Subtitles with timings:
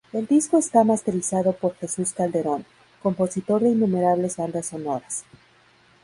[0.13, 2.65] El disco está masterizado por Jesús Calderón,
[3.03, 5.25] compositor de innumerables bandas sonoras.